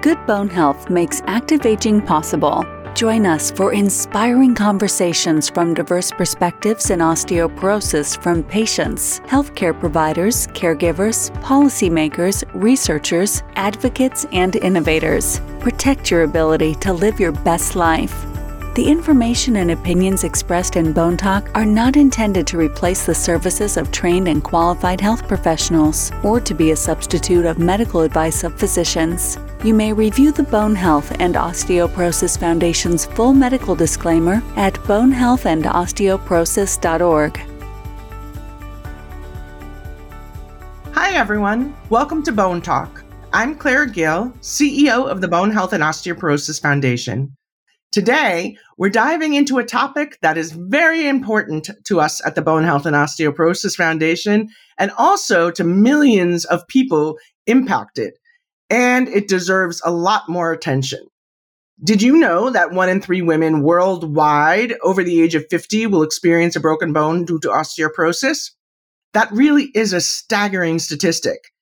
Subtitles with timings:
[0.00, 2.64] Good Bone Health makes active aging possible.
[2.94, 11.32] Join us for inspiring conversations from diverse perspectives in osteoporosis from patients, healthcare providers, caregivers,
[11.42, 15.40] policymakers, researchers, advocates, and innovators.
[15.58, 18.24] Protect your ability to live your best life.
[18.76, 23.76] The information and opinions expressed in Bone Talk are not intended to replace the services
[23.76, 28.56] of trained and qualified health professionals or to be a substitute of medical advice of
[28.56, 29.38] physicians.
[29.64, 37.40] You may review the Bone Health and Osteoporosis Foundation's full medical disclaimer at bonehealthandosteoporosis.org.
[40.92, 41.74] Hi, everyone.
[41.90, 43.02] Welcome to Bone Talk.
[43.32, 47.36] I'm Claire Gill, CEO of the Bone Health and Osteoporosis Foundation.
[47.90, 52.62] Today, we're diving into a topic that is very important to us at the Bone
[52.62, 58.12] Health and Osteoporosis Foundation and also to millions of people impacted.
[58.70, 61.00] And it deserves a lot more attention.
[61.82, 66.02] Did you know that one in three women worldwide over the age of 50 will
[66.02, 68.50] experience a broken bone due to osteoporosis?
[69.14, 71.52] That really is a staggering statistic.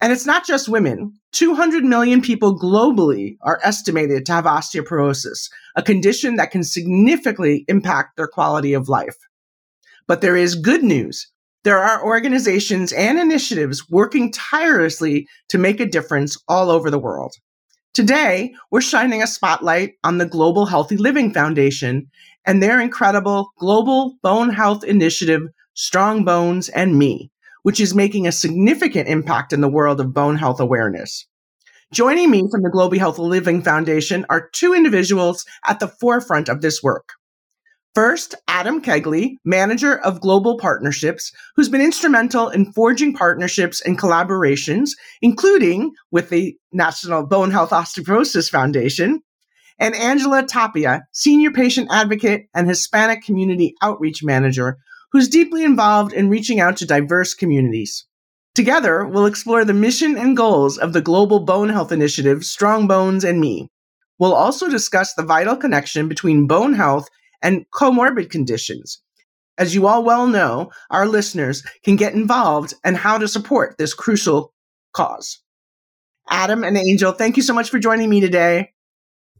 [0.00, 1.18] And it's not just women.
[1.32, 8.16] 200 million people globally are estimated to have osteoporosis, a condition that can significantly impact
[8.16, 9.16] their quality of life.
[10.06, 11.26] But there is good news.
[11.66, 17.34] There are organizations and initiatives working tirelessly to make a difference all over the world.
[17.92, 22.06] Today, we're shining a spotlight on the Global Healthy Living Foundation
[22.44, 25.42] and their incredible Global Bone Health Initiative,
[25.74, 27.32] Strong Bones and Me,
[27.64, 31.26] which is making a significant impact in the world of bone health awareness.
[31.92, 36.60] Joining me from the Global Healthy Living Foundation are two individuals at the forefront of
[36.60, 37.14] this work.
[37.96, 44.90] First, Adam Kegley, manager of global partnerships, who's been instrumental in forging partnerships and collaborations,
[45.22, 49.22] including with the National Bone Health Osteoporosis Foundation,
[49.78, 54.76] and Angela Tapia, senior patient advocate and Hispanic community outreach manager,
[55.12, 58.04] who's deeply involved in reaching out to diverse communities.
[58.54, 63.24] Together, we'll explore the mission and goals of the Global Bone Health Initiative, Strong Bones
[63.24, 63.70] and Me.
[64.18, 67.08] We'll also discuss the vital connection between bone health
[67.46, 69.00] and comorbid conditions.
[69.56, 73.94] As you all well know, our listeners can get involved and how to support this
[73.94, 74.52] crucial
[74.92, 75.38] cause.
[76.28, 78.72] Adam and Angel, thank you so much for joining me today.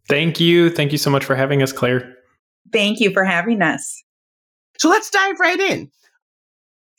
[0.09, 0.71] Thank you.
[0.71, 2.15] Thank you so much for having us, Claire.
[2.72, 4.05] Thank you for having us.
[4.78, 5.91] So let's dive right in.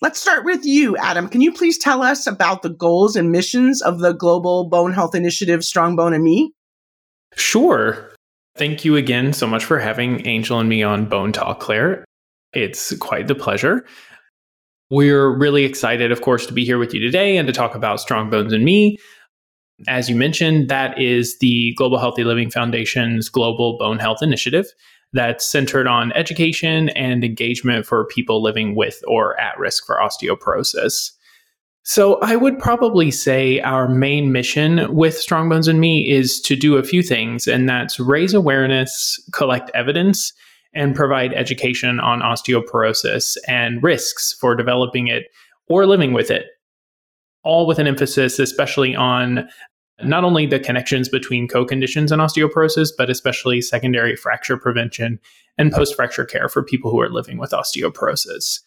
[0.02, 1.30] Let's start with you, Adam.
[1.30, 5.16] Can you please tell us about the goals and missions of the Global Bone Health
[5.16, 6.54] Initiative, Strong Bone and Me?
[7.38, 8.12] Sure.
[8.58, 12.04] Thank you again so much for having Angel and me on Bone Talk, Claire.
[12.54, 13.86] It's quite the pleasure.
[14.90, 18.00] We're really excited, of course, to be here with you today and to talk about
[18.00, 18.98] Strong Bones and Me.
[19.88, 24.66] As you mentioned, that is the Global Healthy Living Foundation's Global Bone Health Initiative
[25.14, 31.12] that's centered on education and engagement for people living with or at risk for osteoporosis.
[31.90, 36.58] So, I would probably say our main mission with Strong Bones and Me is to
[36.58, 40.34] do a few things, and that's raise awareness, collect evidence,
[40.74, 45.28] and provide education on osteoporosis and risks for developing it
[45.70, 46.48] or living with it.
[47.44, 49.48] All with an emphasis, especially on
[50.04, 55.22] not only the connections between co-conditions and osteoporosis, but especially secondary fracture prevention
[55.58, 58.60] and post-fracture care for people who are living with osteoporosis.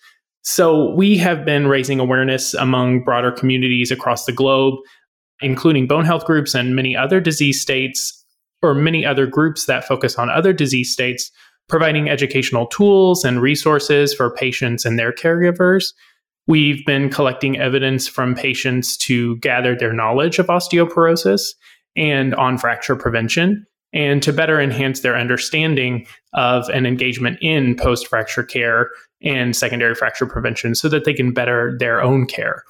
[0.42, 4.74] So we have been raising awareness among broader communities across the globe,
[5.40, 8.24] including bone health groups and many other disease states,
[8.62, 11.30] or many other groups that focus on other disease states,
[11.68, 15.92] providing educational tools and resources for patients and their caregivers.
[16.46, 21.42] We've been collecting evidence from patients to gather their knowledge of osteoporosis
[21.96, 28.06] and on fracture prevention and to better enhance their understanding of an engagement in post
[28.06, 28.90] fracture care
[29.22, 32.64] and secondary fracture prevention so that they can better their own care.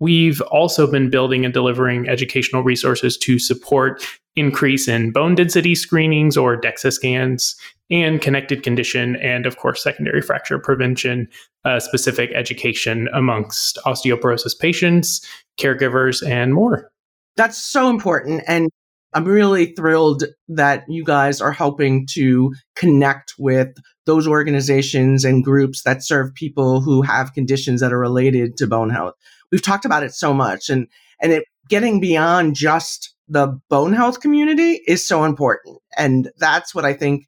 [0.00, 4.04] We've also been building and delivering educational resources to support
[4.36, 7.56] increase in bone density screenings or DEXA scans
[7.90, 11.28] and connected condition, and of course, secondary fracture prevention
[11.64, 15.26] uh, specific education amongst osteoporosis patients,
[15.58, 16.90] caregivers, and more.
[17.36, 18.42] That's so important.
[18.46, 18.68] And
[19.14, 23.74] I'm really thrilled that you guys are helping to connect with
[24.04, 28.90] those organizations and groups that serve people who have conditions that are related to bone
[28.90, 29.14] health.
[29.50, 30.86] We've talked about it so much and,
[31.22, 35.78] and it getting beyond just the bone health community is so important.
[35.96, 37.26] And that's what I think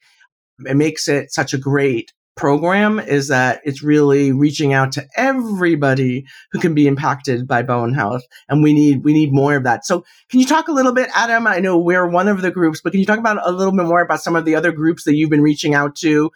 [0.67, 6.25] it makes it such a great program is that it's really reaching out to everybody
[6.53, 9.85] who can be impacted by bone health and we need we need more of that.
[9.85, 11.47] So can you talk a little bit adam?
[11.47, 13.87] I know we're one of the groups but can you talk about a little bit
[13.87, 16.31] more about some of the other groups that you've been reaching out to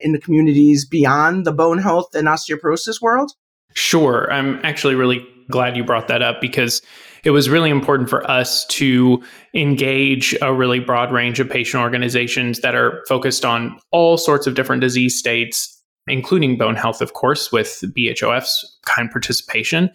[0.00, 3.32] in the communities beyond the bone health and osteoporosis world?
[3.74, 4.32] Sure.
[4.32, 6.82] I'm actually really glad you brought that up because
[7.26, 9.20] it was really important for us to
[9.52, 14.54] engage a really broad range of patient organizations that are focused on all sorts of
[14.54, 19.90] different disease states, including bone health, of course, with BHOF's kind participation.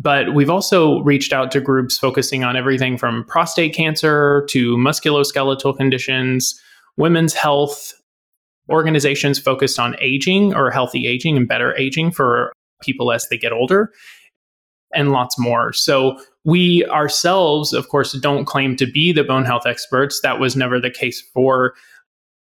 [0.00, 5.76] But we've also reached out to groups focusing on everything from prostate cancer to musculoskeletal
[5.76, 6.60] conditions,
[6.96, 7.92] women's health,
[8.68, 12.52] organizations focused on aging or healthy aging and better aging for
[12.82, 13.92] people as they get older,
[14.94, 15.72] and lots more.
[15.72, 20.20] So we ourselves, of course, don't claim to be the bone health experts.
[20.20, 21.74] That was never the case for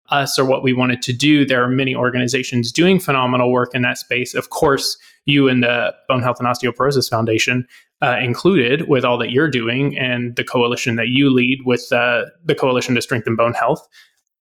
[0.09, 1.45] us or what we wanted to do.
[1.45, 4.33] There are many organizations doing phenomenal work in that space.
[4.33, 7.67] Of course, you and the Bone Health and Osteoporosis Foundation
[8.01, 12.25] uh, included with all that you're doing and the coalition that you lead with uh,
[12.43, 13.87] the Coalition to Strengthen Bone Health,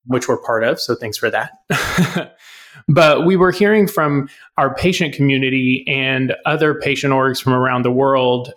[0.07, 0.81] which we're part of.
[0.81, 2.39] So thanks for that.
[2.89, 7.91] but we were hearing from our patient community and other patient orgs from around the
[7.91, 8.53] world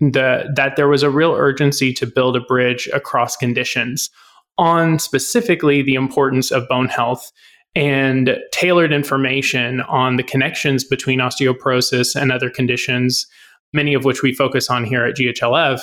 [0.00, 4.10] that there was a real urgency to build a bridge across conditions
[4.58, 7.32] on specifically the importance of bone health
[7.74, 13.26] and tailored information on the connections between osteoporosis and other conditions,
[13.72, 15.80] many of which we focus on here at GHLF,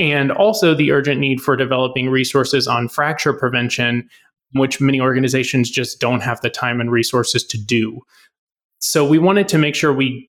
[0.00, 4.08] and also the urgent need for developing resources on fracture prevention,
[4.52, 8.00] which many organizations just don't have the time and resources to do.
[8.80, 10.28] So we wanted to make sure we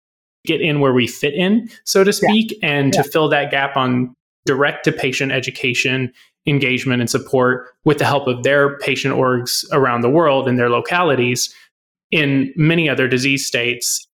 [0.47, 2.69] get in where we fit in, so to speak, yeah.
[2.69, 3.03] and yeah.
[3.03, 4.15] to fill that gap on
[4.47, 6.12] direct to patient education,
[6.47, 10.71] engagement, and support with the help of their patient orgs around the world in their
[10.71, 11.55] localities
[12.11, 14.06] in many other disease states.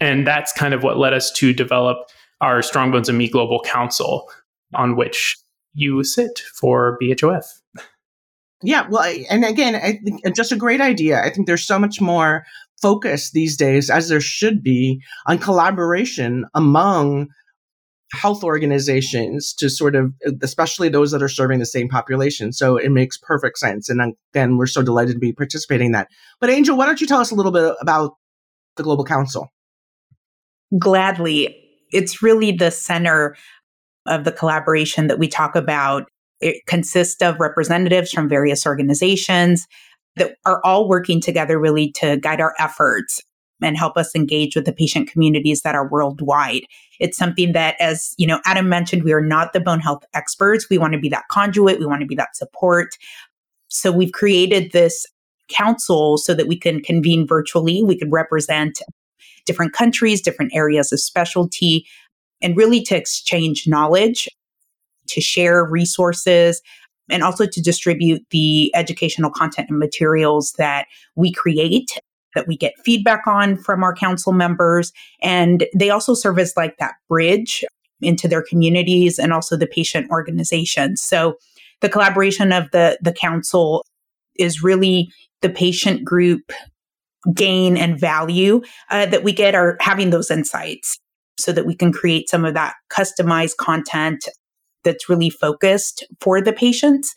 [0.00, 1.98] And that's kind of what led us to develop
[2.40, 4.30] our Strong Bones and Me Global Council,
[4.74, 5.36] on which
[5.74, 7.44] you sit for BHOF.
[8.62, 11.22] Yeah, well, and again, I think uh, just a great idea.
[11.22, 12.44] I think there's so much more
[12.82, 17.28] focus these days, as there should be, on collaboration among
[18.12, 22.52] health organizations to sort of, uh, especially those that are serving the same population.
[22.52, 23.88] So it makes perfect sense.
[23.88, 26.08] And again, we're so delighted to be participating in that.
[26.40, 28.12] But Angel, why don't you tell us a little bit about
[28.76, 29.48] the Global Council?
[30.78, 31.54] Gladly.
[31.90, 33.36] It's really the center
[34.06, 36.04] of the collaboration that we talk about.
[36.40, 39.66] It consists of representatives from various organizations,
[40.18, 43.22] that are all working together really to guide our efforts
[43.60, 46.62] and help us engage with the patient communities that are worldwide.
[47.00, 50.68] It's something that, as you know, Adam mentioned, we are not the bone health experts.
[50.70, 51.80] We want to be that conduit.
[51.80, 52.96] We want to be that support.
[53.68, 55.06] So we've created this
[55.48, 57.82] council so that we can convene virtually.
[57.82, 58.80] We could represent
[59.44, 61.86] different countries, different areas of specialty,
[62.40, 64.28] and really to exchange knowledge,
[65.08, 66.62] to share resources,
[67.10, 71.98] and also to distribute the educational content and materials that we create
[72.34, 74.92] that we get feedback on from our council members.
[75.22, 77.64] And they also serve as like that bridge
[78.00, 81.36] into their communities and also the patient organizations so
[81.80, 83.84] the collaboration of the the council
[84.38, 85.10] is really
[85.42, 86.52] the patient group
[87.34, 90.98] gain and value uh, that we get are having those insights
[91.38, 94.28] so that we can create some of that customized content
[94.88, 97.14] that's really focused for the patients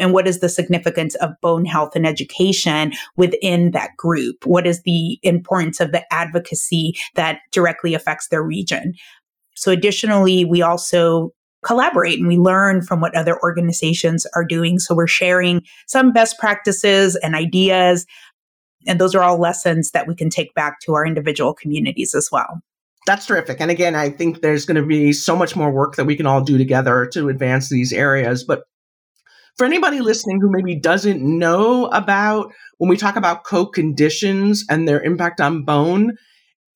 [0.00, 4.46] and what is the significance of bone health and education within that group?
[4.46, 8.94] What is the importance of the advocacy that directly affects their region?
[9.54, 14.78] So, additionally, we also collaborate and we learn from what other organizations are doing.
[14.78, 18.06] So, we're sharing some best practices and ideas.
[18.86, 22.30] And those are all lessons that we can take back to our individual communities as
[22.32, 22.62] well
[23.06, 23.60] that's terrific.
[23.60, 26.26] And again, I think there's going to be so much more work that we can
[26.26, 28.44] all do together to advance these areas.
[28.44, 28.62] But
[29.56, 35.02] for anybody listening who maybe doesn't know about when we talk about co-conditions and their
[35.02, 36.16] impact on bone,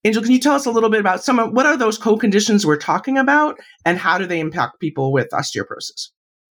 [0.07, 2.67] Angel, can you tell us a little bit about some of what are those co-conditions
[2.67, 6.11] we're talking about and how do they impact people with osteoporosis?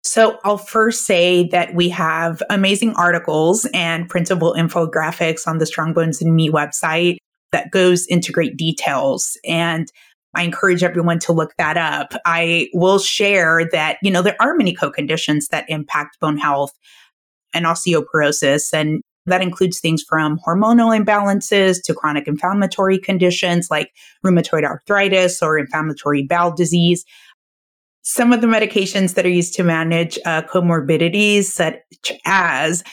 [0.03, 5.93] So I'll first say that we have amazing articles and printable infographics on the Strong
[5.93, 7.17] Bones and Me website
[7.56, 9.38] that goes into great details.
[9.46, 9.88] And
[10.36, 12.14] I encourage everyone to look that up.
[12.26, 16.74] I will share that, you know, there are many co-conditions that impact bone health
[17.54, 18.74] and osteoporosis.
[18.74, 23.90] And that includes things from hormonal imbalances to chronic inflammatory conditions like
[24.26, 27.06] rheumatoid arthritis or inflammatory bowel disease.
[28.02, 31.78] Some of the medications that are used to manage uh, comorbidities, such
[32.26, 32.84] as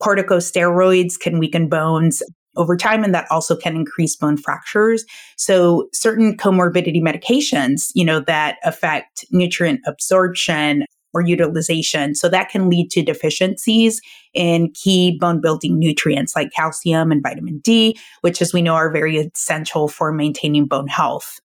[0.00, 2.22] Corticosteroids can weaken bones
[2.56, 5.04] over time, and that also can increase bone fractures.
[5.36, 12.14] So certain comorbidity medications, you know, that affect nutrient absorption or utilization.
[12.14, 14.00] So that can lead to deficiencies
[14.32, 18.92] in key bone building nutrients like calcium and vitamin D, which as we know are
[18.92, 21.40] very essential for maintaining bone health.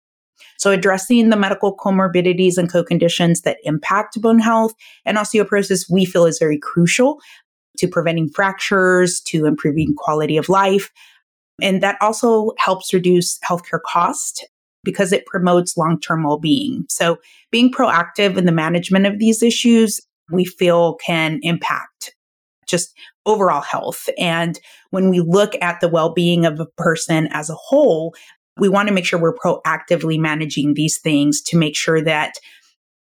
[0.58, 4.72] So addressing the medical comorbidities and co-conditions that impact bone health
[5.04, 7.20] and osteoporosis, we feel is very crucial
[7.78, 10.90] to preventing fractures, to improving quality of life.
[11.62, 14.46] And that also helps reduce healthcare cost
[14.82, 16.84] because it promotes long term well being.
[16.88, 17.18] So,
[17.50, 20.00] being proactive in the management of these issues,
[20.30, 22.14] we feel can impact
[22.66, 22.94] just
[23.26, 24.08] overall health.
[24.18, 24.58] And
[24.90, 28.14] when we look at the well being of a person as a whole,
[28.58, 32.34] we want to make sure we're proactively managing these things to make sure that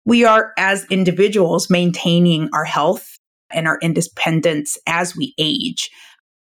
[0.05, 3.17] we are, as individuals, maintaining our health
[3.53, 5.89] and our independence as we age.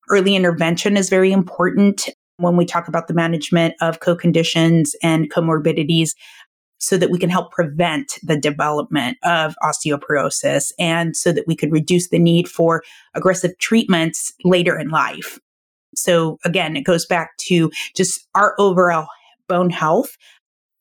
[0.10, 6.12] Early intervention is very important when we talk about the management of co-conditions and comorbidities
[6.80, 11.72] so that we can help prevent the development of osteoporosis and so that we could
[11.72, 12.84] reduce the need for
[13.16, 15.40] aggressive treatments later in life.
[15.96, 19.08] So again, it goes back to just our overall
[19.50, 20.16] bone health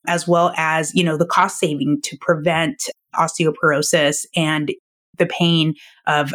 [0.07, 4.71] as well as, you know, the cost saving to prevent osteoporosis and
[5.19, 5.75] the pain
[6.07, 6.33] of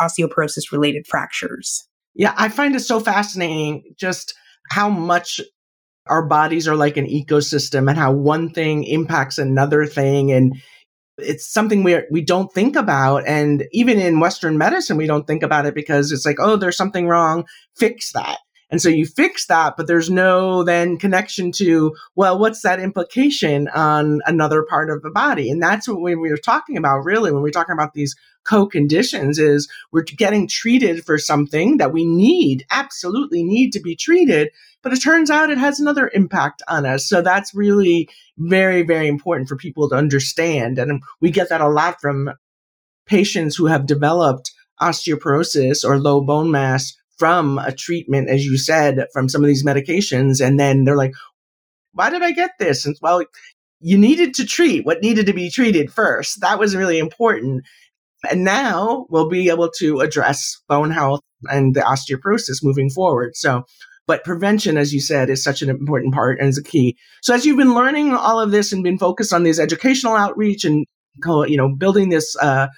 [0.00, 1.86] osteoporosis related fractures.
[2.14, 4.34] Yeah, I find it so fascinating just
[4.70, 5.40] how much
[6.06, 10.54] our bodies are like an ecosystem and how one thing impacts another thing and
[11.16, 15.42] it's something we we don't think about and even in western medicine we don't think
[15.42, 17.44] about it because it's like oh there's something wrong
[17.76, 18.38] fix that
[18.74, 23.68] and so you fix that, but there's no then connection to, well, what's that implication
[23.68, 25.48] on another part of the body?
[25.48, 29.70] And that's what we were talking about really when we're talking about these co-conditions is
[29.92, 34.50] we're getting treated for something that we need, absolutely need to be treated.
[34.82, 37.08] But it turns out it has another impact on us.
[37.08, 40.80] So that's really very, very important for people to understand.
[40.80, 42.32] And we get that a lot from
[43.06, 44.50] patients who have developed
[44.82, 49.64] osteoporosis or low bone mass from a treatment, as you said, from some of these
[49.64, 50.44] medications.
[50.44, 51.14] And then they're like,
[51.92, 52.84] why did I get this?
[52.86, 53.24] And well,
[53.80, 56.40] you needed to treat what needed to be treated first.
[56.40, 57.64] That was really important.
[58.30, 63.36] And now we'll be able to address bone health and the osteoporosis moving forward.
[63.36, 63.64] So,
[64.06, 66.96] but prevention, as you said, is such an important part and is a key.
[67.22, 70.64] So as you've been learning all of this and been focused on this educational outreach
[70.64, 70.86] and,
[71.24, 72.68] you know, building this, uh,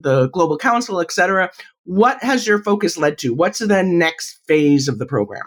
[0.00, 1.50] the global council, et cetera,
[1.84, 3.34] what has your focus led to?
[3.34, 5.44] What's the next phase of the program?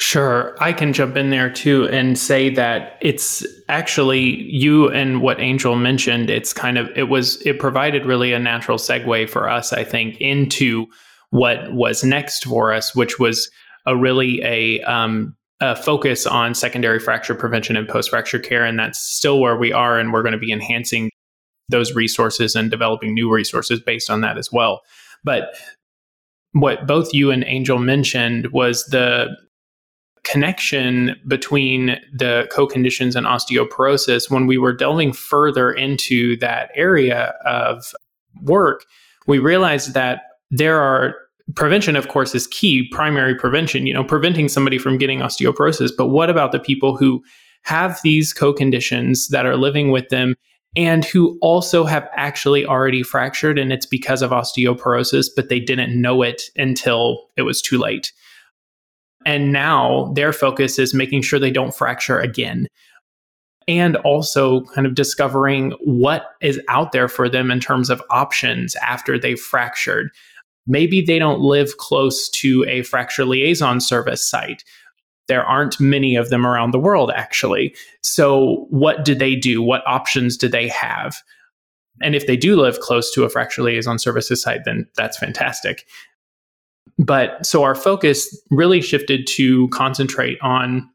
[0.00, 0.56] Sure.
[0.60, 5.76] I can jump in there too and say that it's actually you and what Angel
[5.76, 6.30] mentioned.
[6.30, 10.18] It's kind of, it was, it provided really a natural segue for us, I think,
[10.18, 10.86] into
[11.28, 13.50] what was next for us, which was
[13.84, 18.64] a really a, um, a focus on secondary fracture prevention and post fracture care.
[18.64, 19.98] And that's still where we are.
[19.98, 21.10] And we're going to be enhancing
[21.68, 24.80] those resources and developing new resources based on that as well.
[25.24, 25.54] But
[26.52, 29.28] what both you and Angel mentioned was the
[30.24, 34.30] connection between the co-conditions and osteoporosis.
[34.30, 37.94] When we were delving further into that area of
[38.42, 38.84] work
[39.26, 41.14] we realized that there are
[41.54, 45.90] prevention of course is key primary prevention you know preventing somebody from getting osteoporosis.
[45.96, 47.22] But what about the people who
[47.62, 50.34] have these co-conditions that are living with them
[50.76, 56.00] and who also have actually already fractured and it's because of osteoporosis, but they didn't
[56.00, 58.12] know it until it was too late.
[59.26, 62.66] And now their focus is making sure they don't fracture again.
[63.68, 68.74] And also kind of discovering what is out there for them in terms of options
[68.76, 70.10] after they've fractured.
[70.66, 74.64] Maybe they don't live close to a fracture liaison service site
[75.30, 77.74] there aren't many of them around the world, actually.
[78.02, 79.62] So, what do they do?
[79.62, 81.22] What options do they have?
[82.02, 85.86] And if they do live close to a fracture liaison services site, then that's fantastic.
[86.98, 90.88] But so our focus really shifted to concentrate on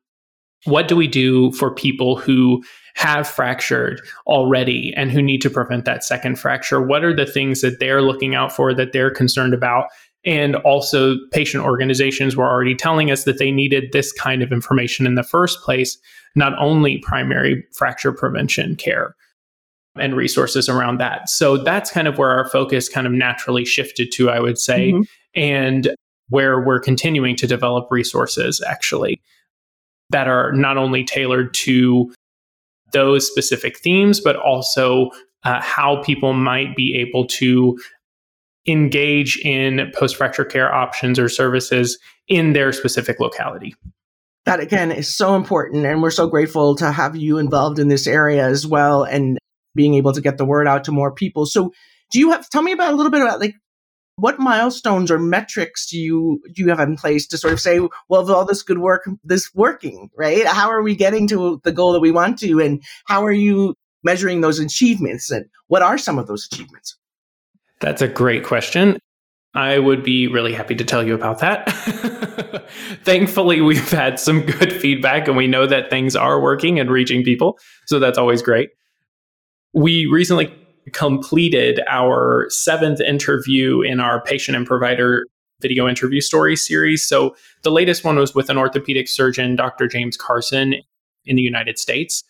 [0.65, 2.63] what do we do for people who
[2.95, 6.81] have fractured already and who need to prevent that second fracture?
[6.81, 9.87] What are the things that they're looking out for that they're concerned about?
[10.25, 15.05] And also, patient organizations were already telling us that they needed this kind of information
[15.05, 15.97] in the first place,
[16.35, 19.15] not only primary fracture prevention care
[19.97, 21.29] and resources around that.
[21.29, 24.91] So that's kind of where our focus kind of naturally shifted to, I would say,
[24.91, 25.03] mm-hmm.
[25.35, 25.95] and
[26.29, 29.21] where we're continuing to develop resources actually
[30.09, 32.13] that are not only tailored to
[32.91, 35.09] those specific themes, but also
[35.43, 37.77] uh, how people might be able to
[38.67, 43.75] engage in post fracture care options or services in their specific locality.
[44.45, 45.85] That again is so important.
[45.85, 49.37] And we're so grateful to have you involved in this area as well and
[49.75, 51.45] being able to get the word out to more people.
[51.45, 51.71] So,
[52.11, 53.55] do you have, tell me about a little bit about like
[54.17, 57.79] what milestones or metrics do you do you have in place to sort of say
[58.07, 61.91] well all this good work this working right how are we getting to the goal
[61.91, 66.17] that we want to and how are you measuring those achievements and what are some
[66.17, 66.97] of those achievements
[67.85, 68.97] that's a great question
[69.55, 71.71] I would be really happy to tell you about that.
[73.03, 77.23] Thankfully, we've had some good feedback and we know that things are working and reaching
[77.23, 77.57] people.
[77.85, 78.71] So that's always great.
[79.73, 80.53] We recently
[80.91, 85.25] completed our seventh interview in our patient and provider
[85.61, 87.07] video interview story series.
[87.07, 89.87] So the latest one was with an orthopedic surgeon, Dr.
[89.87, 90.75] James Carson,
[91.25, 92.25] in the United States.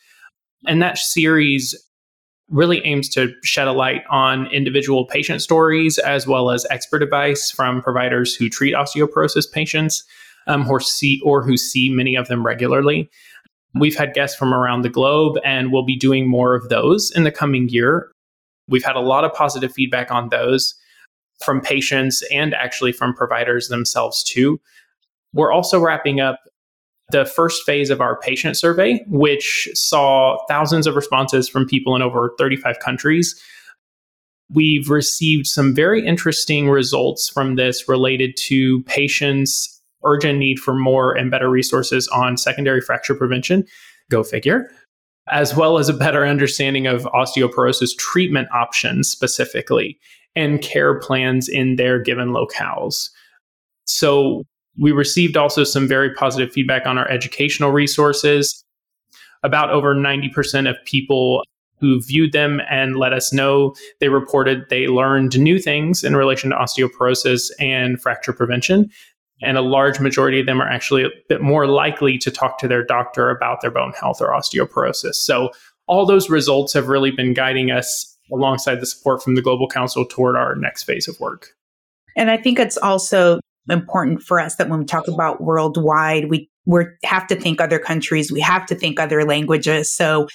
[0.67, 1.75] And that series
[2.49, 7.49] really aims to shed a light on individual patient stories as well as expert advice
[7.49, 10.03] from providers who treat osteoporosis patients
[10.47, 13.09] um, or see or who see many of them regularly.
[13.73, 17.23] We've had guests from around the globe and we'll be doing more of those in
[17.23, 18.11] the coming year.
[18.67, 20.75] We've had a lot of positive feedback on those
[21.43, 24.59] from patients and actually from providers themselves too.
[25.33, 26.39] We're also wrapping up
[27.09, 32.01] the first phase of our patient survey, which saw thousands of responses from people in
[32.01, 33.39] over 35 countries.
[34.53, 41.13] We've received some very interesting results from this related to patients' urgent need for more
[41.13, 43.65] and better resources on secondary fracture prevention.
[44.09, 44.69] Go figure
[45.31, 49.99] as well as a better understanding of osteoporosis treatment options specifically
[50.35, 53.09] and care plans in their given locales.
[53.85, 54.43] So,
[54.77, 58.63] we received also some very positive feedback on our educational resources.
[59.43, 61.43] About over 90% of people
[61.79, 66.49] who viewed them and let us know they reported they learned new things in relation
[66.49, 68.89] to osteoporosis and fracture prevention
[69.41, 72.67] and a large majority of them are actually a bit more likely to talk to
[72.67, 75.15] their doctor about their bone health or osteoporosis.
[75.15, 75.51] So,
[75.87, 80.03] all those results have really been guiding us alongside the support from the Global Council
[80.03, 81.49] toward our next phase of work.
[82.15, 86.49] And I think it's also important for us that when we talk about worldwide, we
[86.65, 89.91] we have to think other countries, we have to think other languages.
[89.91, 90.27] So,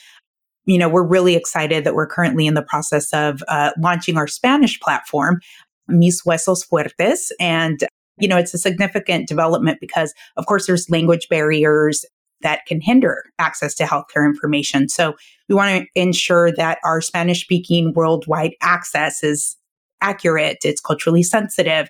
[0.65, 4.29] you know, we're really excited that we're currently in the process of uh, launching our
[4.29, 5.41] Spanish platform,
[5.89, 7.85] Mis Huesos Fuertes, and
[8.19, 12.05] you know, it's a significant development because, of course, there's language barriers
[12.43, 14.89] that can hinder access to healthcare information.
[14.89, 15.15] So
[15.49, 19.57] we want to ensure that our Spanish speaking worldwide access is
[20.01, 21.89] accurate, it's culturally sensitive,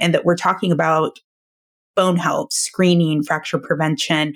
[0.00, 1.18] and that we're talking about
[1.94, 4.34] bone health, screening, fracture prevention,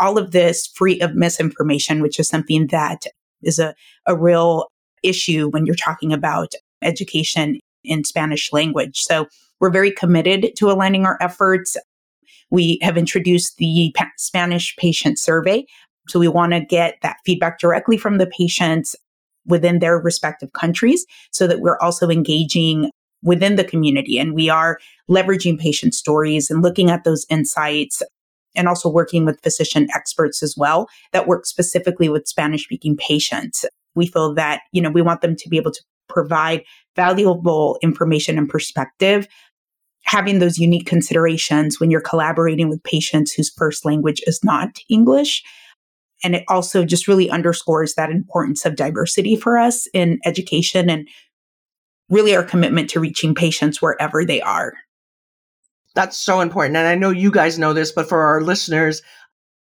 [0.00, 3.06] all of this free of misinformation, which is something that
[3.42, 3.74] is a,
[4.06, 4.66] a real
[5.02, 9.00] issue when you're talking about education in Spanish language.
[9.00, 9.26] So
[9.60, 11.76] we're very committed to aligning our efforts.
[12.50, 15.66] We have introduced the pa- Spanish patient survey.
[16.08, 18.96] So we want to get that feedback directly from the patients
[19.46, 22.90] within their respective countries so that we're also engaging
[23.22, 24.78] within the community and we are
[25.10, 28.02] leveraging patient stories and looking at those insights
[28.54, 33.64] and also working with physician experts as well that work specifically with Spanish speaking patients.
[33.94, 36.64] We feel that, you know, we want them to be able to provide
[36.96, 39.26] valuable information and perspective
[40.04, 45.42] having those unique considerations when you're collaborating with patients whose first language is not English.
[46.24, 51.08] And it also just really underscores that importance of diversity for us in education and
[52.08, 54.74] really our commitment to reaching patients wherever they are.
[55.94, 56.76] That's so important.
[56.76, 59.02] And I know you guys know this, but for our listeners,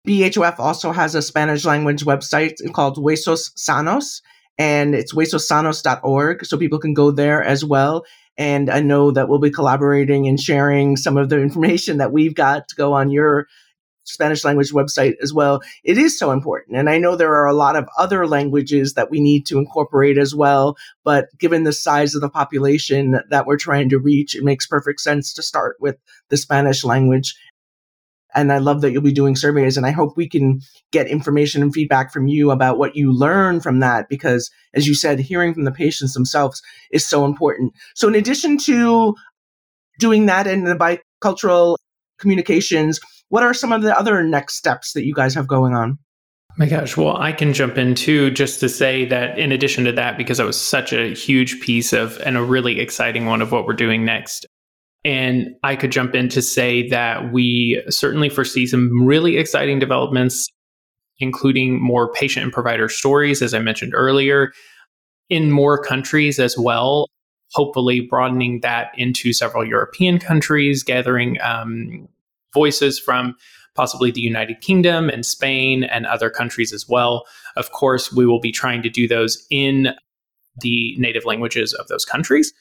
[0.08, 4.22] BHOF also has a Spanish language website called Huesos Sanos,
[4.58, 6.46] and it's huesosanos.org.
[6.46, 8.06] So people can go there as well.
[8.38, 12.34] And I know that we'll be collaborating and sharing some of the information that we've
[12.34, 13.48] got to go on your
[14.04, 15.62] Spanish language website as well.
[15.84, 16.78] It is so important.
[16.78, 20.18] And I know there are a lot of other languages that we need to incorporate
[20.18, 20.76] as well.
[21.04, 25.02] But given the size of the population that we're trying to reach, it makes perfect
[25.02, 25.98] sense to start with
[26.30, 27.36] the Spanish language
[28.34, 29.78] and I love that you'll be doing surveys.
[29.78, 30.62] And I hope we can
[30.92, 34.96] get information and feedback from you about what you learn from that, because as you
[34.96, 36.62] said, hearing from the patients themselves
[36.92, 37.74] is so important.
[37.96, 39.16] So, in addition to
[40.00, 40.76] doing that in the
[41.24, 41.78] bicultural
[42.20, 43.00] communications,
[43.32, 45.98] what are some of the other next steps that you guys have going on?
[46.52, 49.86] Oh my gosh, well, I can jump in too just to say that in addition
[49.86, 53.42] to that, because that was such a huge piece of and a really exciting one
[53.42, 54.46] of what we're doing next,
[55.06, 60.50] and I could jump in to say that we certainly foresee some really exciting developments,
[61.20, 64.52] including more patient and provider stories, as I mentioned earlier,
[65.30, 67.08] in more countries as well.
[67.54, 72.08] hopefully broadening that into several European countries, gathering um,
[72.54, 73.36] voices from
[73.76, 77.26] possibly the United Kingdom and Spain and other countries as well.
[77.56, 79.90] Of course, we will be trying to do those in
[80.62, 82.54] the native languages of those countries.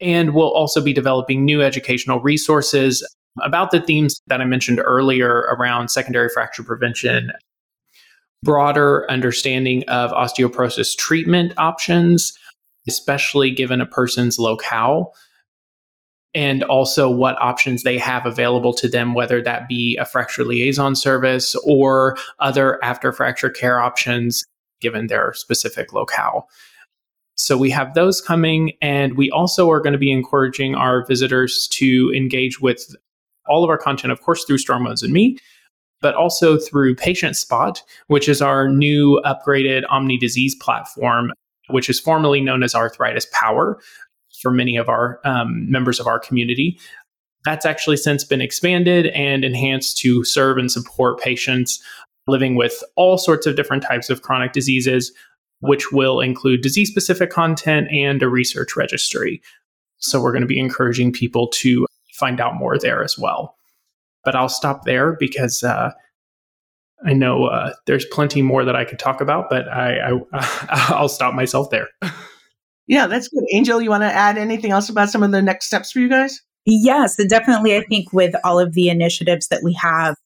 [0.00, 3.06] And we'll also be developing new educational resources
[3.40, 7.32] about the themes that I mentioned earlier around secondary fracture prevention,
[8.42, 12.36] broader understanding of osteoporosis treatment options,
[12.88, 15.14] especially given a person's locale
[16.34, 20.96] and also what options they have available to them, whether that be a fracture liaison
[20.96, 24.44] service or other after fracture care options
[24.80, 26.48] given their specific locale.
[27.36, 31.66] So we have those coming, and we also are going to be encouraging our visitors
[31.72, 32.94] to engage with
[33.46, 35.38] all of our content, of course, through Strong Bones and Me,
[36.00, 41.32] but also through Patient Spot, which is our new upgraded Omni disease platform,
[41.68, 43.80] which is formerly known as Arthritis Power,
[44.42, 46.78] for many of our um, members of our community.
[47.44, 51.82] That's actually since been expanded and enhanced to serve and support patients
[52.26, 55.12] living with all sorts of different types of chronic diseases,
[55.60, 59.42] which will include disease specific content and a research registry.
[59.98, 63.56] So we're going to be encouraging people to find out more there as well.
[64.24, 65.92] But I'll stop there because uh,
[67.04, 69.98] I know uh, there's plenty more that I could talk about, but I,
[70.32, 71.88] I I'll stop myself there.
[72.86, 73.44] Yeah, that's good.
[73.52, 76.08] Angel, you want to add anything else about some of the next steps for you
[76.08, 76.40] guys?
[76.64, 77.76] Yes, definitely.
[77.76, 80.16] I think with all of the initiatives that we have,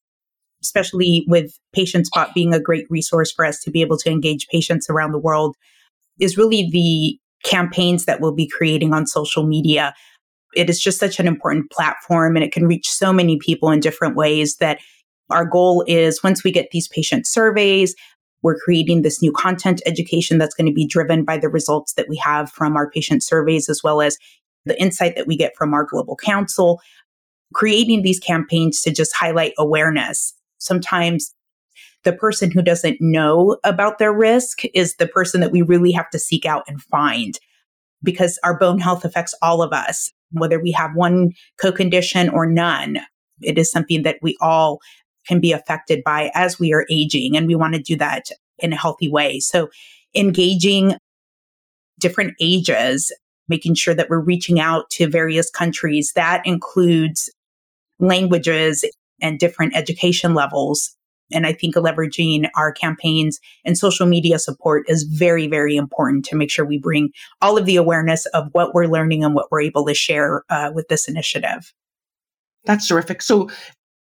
[0.62, 4.46] especially with Patient Spot being a great resource for us to be able to engage
[4.48, 5.56] patients around the world,
[6.18, 9.94] is really the campaigns that we'll be creating on social media.
[10.54, 13.80] It is just such an important platform and it can reach so many people in
[13.80, 14.78] different ways that
[15.30, 17.94] our goal is once we get these patient surveys,
[18.42, 22.08] we're creating this new content education that's going to be driven by the results that
[22.08, 24.16] we have from our patient surveys, as well as
[24.64, 26.80] the insight that we get from our global council.
[27.54, 30.34] Creating these campaigns to just highlight awareness.
[30.58, 31.34] Sometimes
[32.04, 36.10] the person who doesn't know about their risk is the person that we really have
[36.10, 37.38] to seek out and find
[38.02, 42.46] because our bone health affects all of us, whether we have one co condition or
[42.46, 43.00] none.
[43.42, 44.80] It is something that we all
[45.26, 47.36] can be affected by as we are aging.
[47.36, 48.26] And we want to do that
[48.58, 49.40] in a healthy way.
[49.40, 49.68] So
[50.14, 50.94] engaging
[51.98, 53.12] different ages,
[53.48, 56.12] making sure that we're reaching out to various countries.
[56.14, 57.30] That includes
[57.98, 58.84] languages
[59.20, 60.94] and different education levels.
[61.32, 66.36] And I think leveraging our campaigns and social media support is very, very important to
[66.36, 67.10] make sure we bring
[67.42, 70.70] all of the awareness of what we're learning and what we're able to share uh,
[70.72, 71.72] with this initiative.
[72.64, 73.22] That's terrific.
[73.22, 73.50] So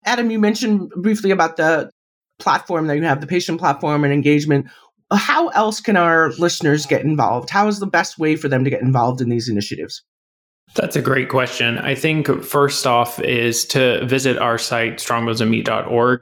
[0.05, 1.89] Adam, you mentioned briefly about the
[2.39, 4.67] platform that you have, the patient platform and engagement.
[5.11, 7.49] How else can our listeners get involved?
[7.49, 10.03] How is the best way for them to get involved in these initiatives?
[10.75, 11.77] That's a great question.
[11.77, 16.21] I think first off is to visit our site, strongbonesandme.org,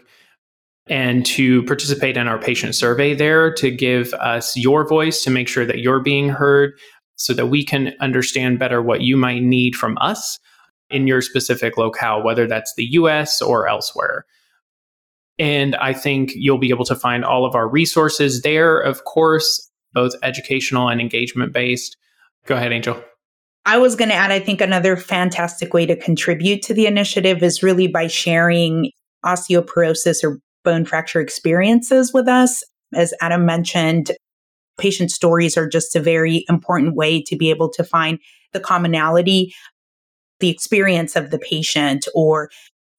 [0.88, 5.48] and to participate in our patient survey there to give us your voice to make
[5.48, 6.74] sure that you're being heard
[7.16, 10.38] so that we can understand better what you might need from us
[10.92, 14.26] in your specific locale, whether that's the US or elsewhere.
[15.40, 19.70] And I think you'll be able to find all of our resources there, of course,
[19.94, 21.98] both educational and engagement based.
[22.46, 23.04] Go ahead, Angel.
[23.66, 27.44] I was going to add, I think another fantastic way to contribute to the initiative
[27.44, 28.92] is really by sharing
[29.26, 32.64] osteoporosis or bone fracture experiences with us.
[32.94, 34.12] As Adam mentioned,
[34.80, 38.20] patient stories are just a very important way to be able to find
[38.54, 39.54] the commonality
[40.42, 42.50] the experience of the patient or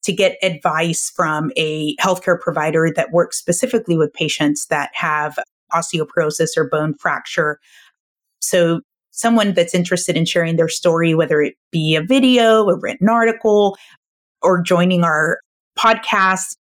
[0.02, 5.38] to get advice from a healthcare provider that works specifically with patients that have
[5.72, 7.58] osteoporosis or bone fracture.
[8.40, 13.08] So someone that's interested in sharing their story, whether it be a video, a written
[13.08, 13.76] article,
[14.42, 15.38] or joining our
[15.78, 16.56] podcast,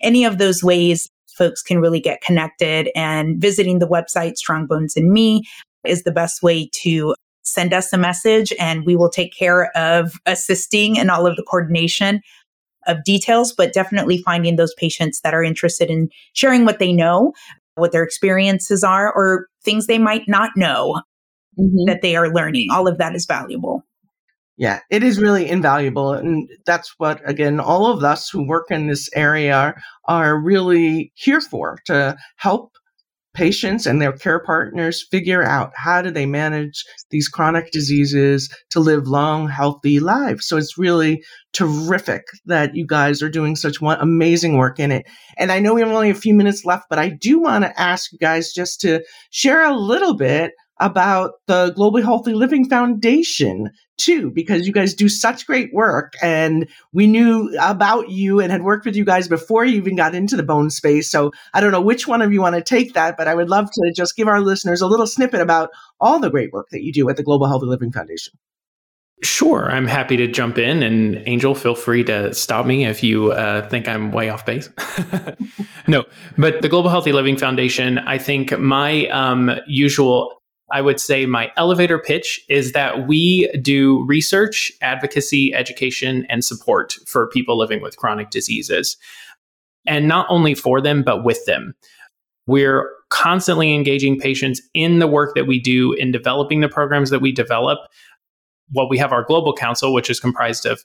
[0.00, 4.96] any of those ways folks can really get connected and visiting the website Strong Bones
[4.96, 5.44] and Me
[5.84, 7.14] is the best way to
[7.52, 11.42] send us a message and we will take care of assisting in all of the
[11.42, 12.20] coordination
[12.86, 17.32] of details, but definitely finding those patients that are interested in sharing what they know,
[17.74, 21.02] what their experiences are, or things they might not know
[21.58, 21.86] mm-hmm.
[21.86, 22.68] that they are learning.
[22.72, 23.84] All of that is valuable.
[24.56, 26.14] Yeah, it is really invaluable.
[26.14, 31.40] And that's what, again, all of us who work in this area are really here
[31.40, 32.72] for to help
[33.34, 38.80] patients and their care partners figure out how do they manage these chronic diseases to
[38.80, 40.46] live long healthy lives.
[40.46, 45.06] So it's really terrific that you guys are doing such one amazing work in it.
[45.36, 47.80] And i know we have only a few minutes left but i do want to
[47.80, 53.70] ask you guys just to share a little bit about the Global Healthy Living Foundation
[53.96, 56.14] too, because you guys do such great work.
[56.22, 60.14] And we knew about you and had worked with you guys before you even got
[60.14, 61.10] into the bone space.
[61.10, 63.50] So I don't know which one of you want to take that, but I would
[63.50, 66.82] love to just give our listeners a little snippet about all the great work that
[66.82, 68.34] you do at the Global Healthy Living Foundation.
[69.20, 70.80] Sure, I'm happy to jump in.
[70.80, 74.70] And Angel, feel free to stop me if you uh, think I'm way off base.
[75.88, 76.04] no,
[76.36, 80.37] but the Global Healthy Living Foundation, I think my um, usual
[80.70, 86.94] I would say my elevator pitch is that we do research, advocacy, education, and support
[87.06, 88.96] for people living with chronic diseases.
[89.86, 91.74] And not only for them, but with them.
[92.46, 97.20] We're constantly engaging patients in the work that we do in developing the programs that
[97.20, 97.78] we develop.
[98.72, 100.84] Well, we have our global council, which is comprised of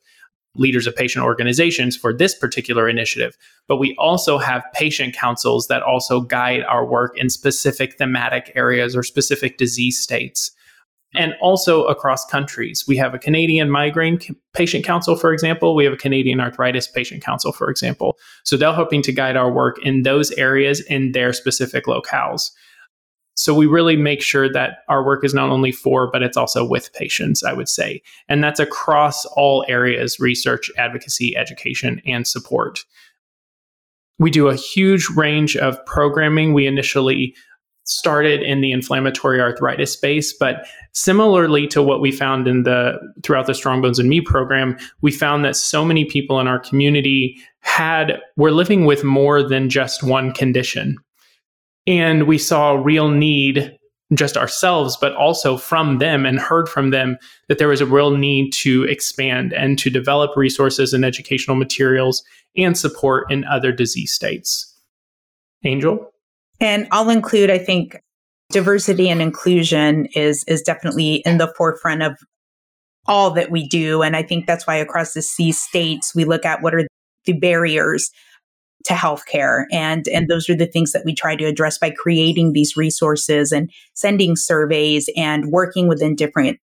[0.55, 3.37] leaders of patient organizations for this particular initiative.
[3.67, 8.95] But we also have patient councils that also guide our work in specific thematic areas
[8.95, 10.51] or specific disease states.
[11.15, 12.85] And also across countries.
[12.87, 14.19] We have a Canadian migraine
[14.53, 15.75] patient council, for example.
[15.75, 18.17] We have a Canadian arthritis patient council, for example.
[18.43, 22.49] So they're helping to guide our work in those areas in their specific locales.
[23.36, 26.63] So we really make sure that our work is not only for, but it's also
[26.63, 28.02] with patients, I would say.
[28.30, 32.86] And that's across all areas research, advocacy, education, and support.
[34.19, 36.54] We do a huge range of programming.
[36.54, 37.36] We initially
[37.86, 43.48] started in the inflammatory arthritis space, but similarly to what we found in the throughout
[43.48, 47.38] the Strong Bones and Me program, we found that so many people in our community
[47.60, 50.98] had were living with more than just one condition.
[51.86, 53.78] And we saw real need
[54.13, 57.17] just ourselves, but also from them and heard from them
[57.48, 62.24] that there was a real need to expand and to develop resources and educational materials
[62.56, 64.69] and support in other disease states.
[65.63, 66.12] Angel?
[66.60, 68.00] And I'll include, I think,
[68.52, 72.17] diversity and inclusion is is definitely in the forefront of
[73.06, 74.02] all that we do.
[74.02, 76.88] And I think that's why across disease states we look at what are
[77.26, 78.12] the barriers
[78.86, 79.65] to healthcare.
[79.72, 83.52] And, and those are the things that we try to address by creating these resources
[83.52, 86.60] and sending surveys and working within different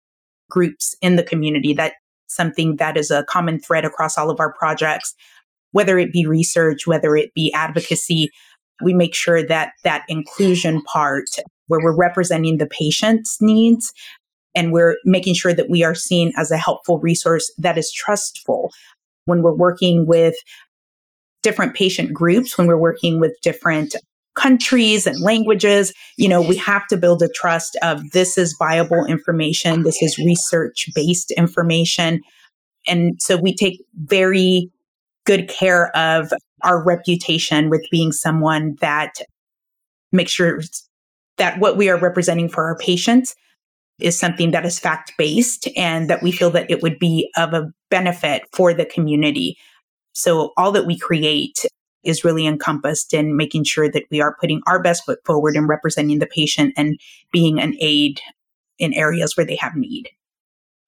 [0.49, 1.73] groups in the community.
[1.73, 1.95] That's
[2.27, 5.13] something that is a common thread across all of our projects,
[5.71, 8.29] whether it be research, whether it be advocacy.
[8.83, 11.25] We make sure that that inclusion part
[11.67, 13.93] where we're representing the patient's needs
[14.53, 18.71] and we're making sure that we are seen as a helpful resource that is trustful
[19.25, 20.35] when we're working with
[21.45, 23.95] different patient groups, when we're working with different
[24.33, 29.05] countries and languages, you know, we have to build a trust of this is viable
[29.05, 32.19] information, this is research based information.
[32.87, 34.71] And so we take very
[35.27, 39.13] good care of our reputation with being someone that
[40.11, 40.61] makes sure
[41.37, 43.35] that what we are representing for our patients
[43.99, 47.53] is something that is fact based and that we feel that it would be of
[47.53, 49.55] a benefit for the community.
[50.15, 51.65] So all that we create
[52.03, 55.67] is really encompassed in making sure that we are putting our best foot forward and
[55.67, 56.99] representing the patient and
[57.31, 58.21] being an aid
[58.79, 60.09] in areas where they have need.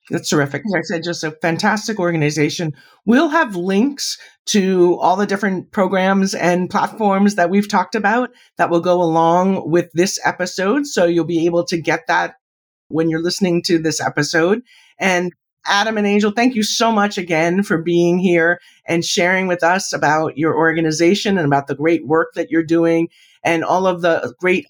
[0.10, 0.62] That's terrific.
[0.66, 2.74] Like I said, just a fantastic organization.
[3.06, 8.70] We'll have links to all the different programs and platforms that we've talked about that
[8.70, 10.88] will go along with this episode.
[10.88, 12.36] So you'll be able to get that
[12.88, 14.62] when you're listening to this episode.
[14.98, 15.34] And
[15.68, 19.94] Adam and Angel, thank you so much again for being here and sharing with us
[19.94, 23.10] about your organization and about the great work that you're doing
[23.44, 24.66] and all of the great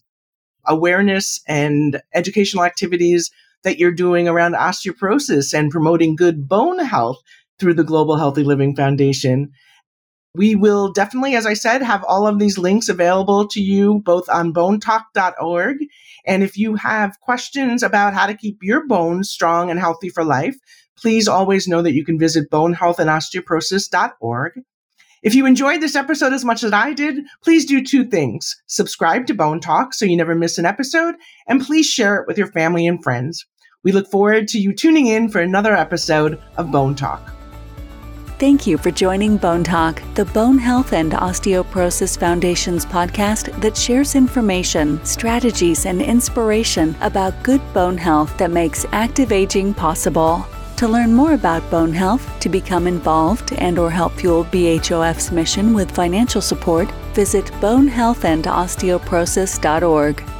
[0.65, 3.31] awareness and educational activities
[3.63, 7.21] that you're doing around osteoporosis and promoting good bone health
[7.59, 9.51] through the Global Healthy Living Foundation.
[10.35, 14.29] We will definitely, as I said, have all of these links available to you both
[14.29, 15.77] on bonetalk.org.
[16.25, 20.23] And if you have questions about how to keep your bones strong and healthy for
[20.23, 20.57] life,
[20.97, 24.53] please always know that you can visit bonehealthandosteoporosis.org.
[25.23, 28.55] If you enjoyed this episode as much as I did, please do two things.
[28.67, 31.15] Subscribe to Bone Talk so you never miss an episode,
[31.47, 33.45] and please share it with your family and friends.
[33.83, 37.33] We look forward to you tuning in for another episode of Bone Talk.
[38.39, 44.13] Thank you for joining Bone Talk, the Bone Health and Osteoporosis Foundation's podcast that shares
[44.13, 50.45] information, strategies, and inspiration about good bone health that makes active aging possible.
[50.77, 55.73] To learn more about bone health, to become involved and or help fuel BHOF's mission
[55.73, 60.36] with financial support, visit bonehealthandosteoporosis.org.